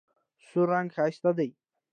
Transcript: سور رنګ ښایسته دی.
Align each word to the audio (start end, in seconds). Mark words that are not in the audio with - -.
سور 0.47 0.67
رنګ 0.73 0.87
ښایسته 0.95 1.31
دی. 1.37 1.49